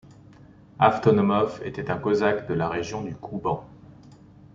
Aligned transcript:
Avtonomov 0.79 1.61
était 1.63 1.91
un 1.91 1.97
Cosaque 1.99 2.47
de 2.47 2.55
la 2.55 2.67
région 2.67 3.03
du 3.03 3.13
Kouban. 3.15 3.63